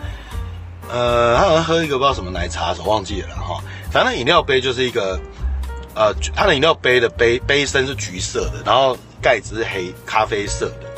[0.89, 3.61] 呃，她好像喝一个不知道什么奶茶，我忘记了哈。
[3.91, 5.19] 反正饮料杯就是一个，
[5.97, 10.94] 呃，它的饮料杯的杯杯身是橘色的，然后盖子是黑咖啡色的。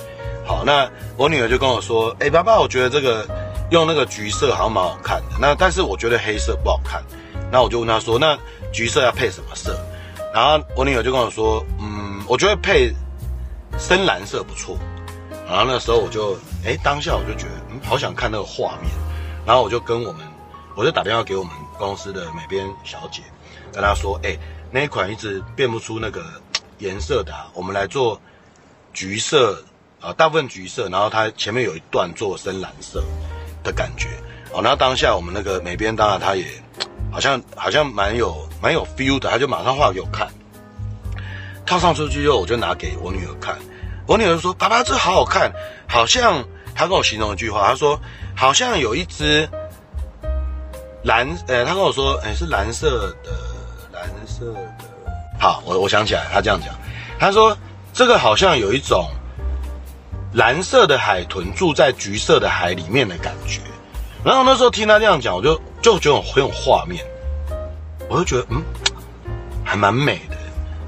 [0.47, 3.27] 好，那我女儿就跟我说，哎，爸爸，我觉得这个。
[3.73, 7.03] 用那个橘色好像蛮好看的，那但是我觉得黑色不好看，
[7.51, 8.39] 那我就问她说，那
[8.73, 9.77] 橘色要配什么色？
[10.33, 12.95] 然后我女友就跟我说，嗯，我觉得配
[13.77, 14.79] 深蓝色不错。
[15.49, 18.93] 然后那时候我就，哎，当下我就觉得，嗯，好想看那个画面。
[19.45, 20.25] 然后我就跟我们，
[20.77, 23.21] 我就打电话给我们公司的美编小姐，
[23.73, 24.39] 跟她说，哎，
[24.71, 26.25] 那一款一直变不出那个
[26.79, 28.21] 颜色的，我们来做
[28.93, 29.61] 橘色
[30.01, 33.03] 啊，大部分橘色，然后它前面有一段做深蓝色。
[33.67, 34.07] 的感觉
[34.53, 36.47] 哦，然后当下我们那个美编当然他也
[37.11, 40.29] 好像好像蛮有蛮有 feel 的，他就马上画给我看，
[41.67, 43.59] 套上出去之后，我就拿给我女儿看，
[44.07, 45.51] 我女儿说：“爸爸，这好好看，
[45.89, 46.45] 好像
[46.77, 48.01] 他跟我形容一句话，他说
[48.37, 49.49] 好像有一只
[51.03, 53.33] 蓝，呃，他跟我说，哎，是蓝色的，
[53.93, 54.61] 蓝色的。
[55.41, 56.73] 好，我我想起来，他这样讲，
[57.19, 57.59] 他说
[57.93, 59.11] 这个好像有一种。”
[60.37, 63.63] 蓝色的海豚住在橘色的海里面的感觉，
[64.23, 67.03] 然后那时候听他这样讲，我就就觉得很有画面，
[68.07, 68.63] 我就觉得嗯，
[69.65, 70.37] 还蛮美的，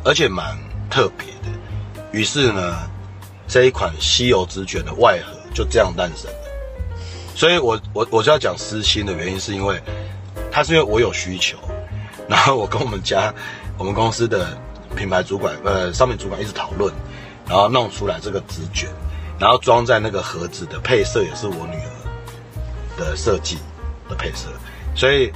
[0.05, 0.55] 而且蛮
[0.91, 1.49] 特别的。
[2.13, 2.77] 于是呢，
[3.47, 6.37] 这一款稀有纸卷的外盒就这样诞生了。
[7.35, 9.81] 所以我我我就要讲私心的原因，是因为
[10.53, 11.57] 它是因为我有需求，
[12.29, 13.33] 然后我跟我们家
[13.79, 14.59] 我们公司的
[14.95, 16.93] 品牌主管呃商品主管一直讨论，
[17.47, 18.91] 然后弄出来这个纸卷。
[19.39, 21.91] 然后装在那个盒子的配色也是我女儿
[22.99, 23.59] 的设计
[24.09, 24.49] 的配色，
[24.97, 25.33] 所以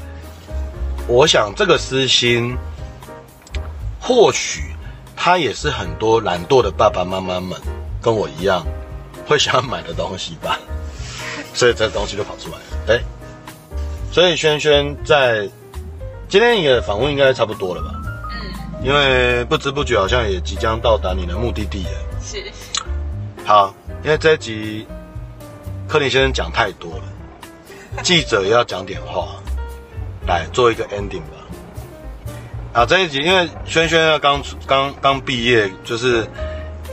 [1.06, 2.56] 我想这个私心，
[4.00, 4.74] 或许
[5.16, 7.60] 它也是很多懒惰的爸爸妈妈们
[8.00, 8.66] 跟我一样
[9.26, 10.58] 会想要买的东西吧，
[11.54, 12.64] 所以这东西就跑出来了。
[12.88, 13.00] 哎，
[14.10, 15.48] 所以轩轩在
[16.28, 17.90] 今天你的访问应该差不多了吧？
[18.32, 21.90] 嗯，因为不知不觉好像也即将到达你的目的地了。
[22.20, 22.42] 是。
[23.44, 23.72] 好。
[24.04, 24.86] 因为这一集，
[25.88, 27.04] 柯林先生讲太多了，
[28.02, 29.36] 记者也要讲点话，
[30.26, 31.38] 来做一个 ending 吧。
[32.72, 36.26] 啊，这一集因为轩轩要刚刚刚毕业，就是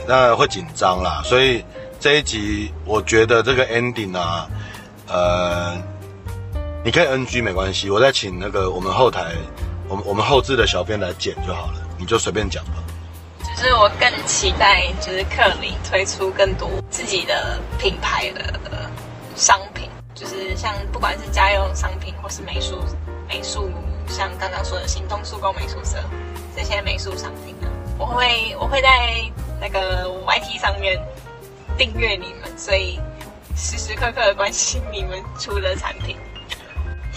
[0.07, 1.63] 那会紧张啦，所以
[1.99, 4.47] 这一集我觉得这个 ending 啊，
[5.07, 5.77] 呃，
[6.83, 9.33] 你可以 NG 没关系，我再请那个我们后台，
[9.87, 12.73] 我们我们后制的小编来剪就好了，你就随便讲吧。
[13.59, 18.89] 就是我更期待，就是克林推出更多自己的品牌的
[19.35, 22.79] 商品，就是像不管是家用商品或是美术
[23.27, 23.69] 美术，
[24.07, 25.97] 像刚刚说的行动速攻美术社
[26.55, 28.89] 这些美术商品呢，我会我会在
[29.59, 30.97] 那个 YT 上面
[31.77, 32.97] 订阅你们，所以
[33.57, 36.15] 时时刻刻关心你们出的产品。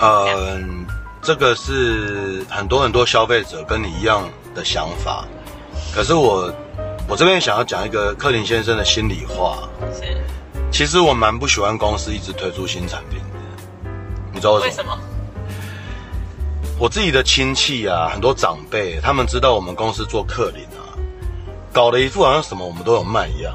[0.01, 0.85] 嗯，
[1.23, 5.25] 这个是很多很多消费者跟你一样的想法。
[5.95, 6.51] 可是我，
[7.07, 9.69] 我这边想要讲一个克林先生的心里话。
[9.93, 10.17] 是，
[10.71, 13.91] 其实我蛮不喜欢公司一直推出新产品的。
[14.33, 14.99] 你知道为什么？
[16.79, 20.97] 我自己的亲戚啊，很多长辈，他们知道我们公司做克林啊，
[21.73, 23.55] 搞得一副好像什么我们都有卖一样。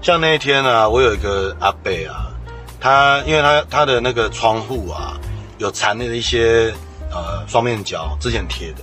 [0.00, 2.32] 像那一天啊，我有一个阿伯啊，
[2.80, 5.20] 他因为他他的那个窗户啊，
[5.58, 6.72] 有缠了一些
[7.10, 8.82] 呃双面胶，之前贴的，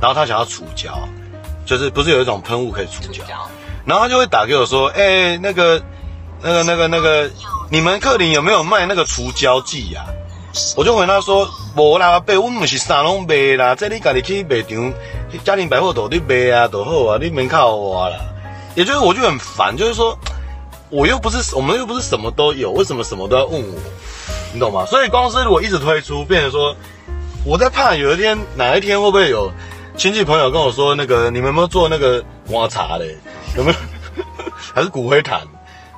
[0.00, 0.96] 然后他想要除胶，
[1.68, 3.22] 就是不是有一种喷雾可以除胶，
[3.84, 5.82] 然后他就会打给我说，哎、欸，那个
[6.42, 7.30] 那个那个那个，
[7.70, 10.06] 你们客林有没有卖那个除胶剂呀？
[10.74, 11.46] 我就回他说，
[11.76, 14.92] 无啦，阿伯，我们不是啥拢卖啦，这你家己去卖场，
[15.44, 18.16] 家庭百货都你卖啊，都好啊，你免靠我啦。
[18.74, 20.18] 也就是我就很烦，就是说。
[20.90, 23.78] 我又不是，我们又不是什么都有，为什么什么都要问我？
[24.54, 24.86] 你懂吗？
[24.86, 26.74] 所以公司如果一直推出，变成说，
[27.44, 29.52] 我在怕有一天哪一天会不会有
[29.98, 33.04] 亲戚朋友跟我说，那个你们有没有做那个抹茶的？
[33.56, 33.76] 有没有？
[34.72, 35.40] 还是骨灰坛？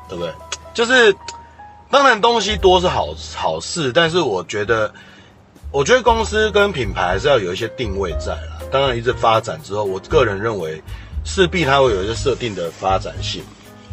[0.09, 0.33] 对不对？
[0.73, 1.15] 就是
[1.91, 4.91] 当然东西多是好好事，但是我觉得，
[5.71, 8.63] 我觉得公司跟品牌还是要有一些定位在啦。
[8.73, 10.83] 当然一直发展之后，我个人认为
[11.27, 13.45] 势必它会有一些设定的发展性。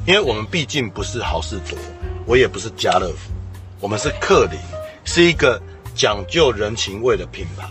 [0.05, 1.77] 因为我们毕竟不是好事多，
[2.25, 3.33] 我也不是家乐福，
[3.81, 4.57] 我们是克林，
[5.03, 5.61] 是一个
[5.93, 7.67] 讲究人情味的品牌。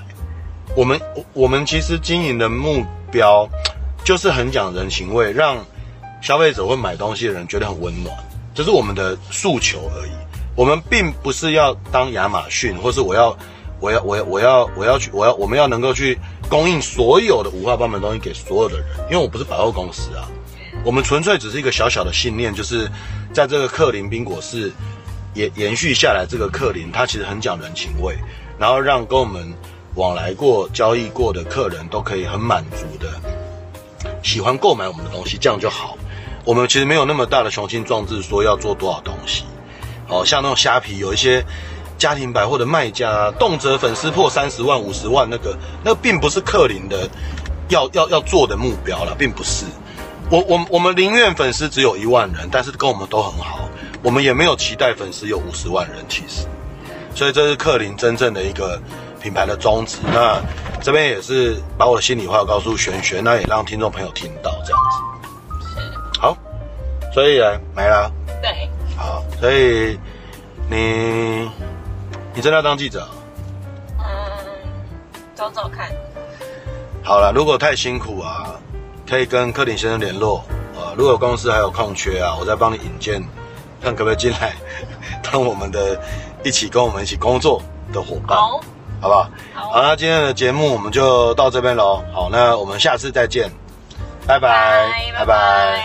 [0.76, 1.00] 我们
[1.32, 3.48] 我们其实经营的目标
[4.04, 5.56] 就是很讲人情味，让
[6.20, 8.14] 消费者会买东西的人觉得很温暖，
[8.54, 10.10] 这是我们的诉求而已。
[10.54, 13.34] 我们并不是要当亚马逊，或是我要
[13.80, 20.28] 我要我要我要我要去我要我们要能够去供应所有的五花八门东西给所有的人，因为我不是百货公司啊。
[20.84, 22.86] 我们纯粹只是一个小小的信念，就是
[23.32, 24.70] 在这个克林宾果室
[25.32, 28.14] 延延续下来，这个克林它其实很讲人情味，
[28.58, 29.52] 然后让跟我们
[29.96, 33.10] 往来过、交易过的客人都可以很满足的
[34.22, 35.98] 喜欢购买我们的东西，这样就好。
[36.44, 39.44] 我们其实没有那么大的雄心壮志，说要做多少东西。
[40.08, 41.44] 哦，像那种虾皮，有一些
[41.98, 47.08] 家庭百货的卖家，动辄粉丝破三十万、五十万，那个那并不是克林的
[47.68, 49.64] 要要要做的目标了，并不是。
[50.30, 53.68] 我我我们宁愿粉丝只有一万人，但是跟我们都很好。
[54.02, 56.46] 我们也没有期待粉丝有五十万人，其实。
[57.14, 58.80] 所以这是克林真正的一个
[59.26, 59.98] 品牌的宗旨。
[60.04, 60.40] 那
[60.80, 65.80] 这边也是把我的心里话告诉璇璇，那也让听众朋友听到这样子。
[65.80, 66.20] 是。
[66.20, 66.36] 好，
[67.12, 68.08] 所以啊没了。
[68.40, 68.70] 对。
[68.96, 69.98] 好，所以
[70.70, 71.50] 你
[72.34, 73.04] 你真的要当记者？
[73.98, 74.04] 嗯，
[75.34, 75.90] 走走看。
[77.02, 78.54] 好了，如果太辛苦啊。
[79.08, 83.22] 可以跟克林先生联络，呃，如果公司还有空缺啊，我再帮你引荐，
[83.80, 84.52] 看可不可以进来
[85.22, 85.96] 当我们的
[86.42, 87.62] 一起跟我们一起工作
[87.92, 88.36] 的伙伴，
[89.06, 89.30] 好，好不好？
[89.54, 92.02] 好，好，那今天的节目我们就到这边喽。
[92.12, 93.50] 好，那我们下次再见，
[94.26, 94.88] 拜拜，
[95.18, 95.78] 拜拜。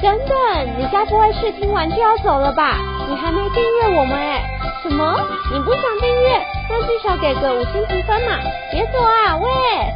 [0.00, 2.78] 等等，你该不会是听完就要走了吧？
[3.08, 4.44] 你还没订阅我们哎？
[4.82, 5.20] 什么？
[5.52, 6.46] 你不想订阅？
[6.70, 8.38] 那至少给个五星评分嘛！
[8.70, 9.48] 别走啊，喂，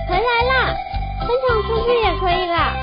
[0.09, 0.74] 回来啦！
[1.20, 2.74] 分享出去也可以啦。